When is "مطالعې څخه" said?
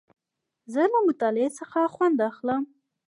1.07-1.79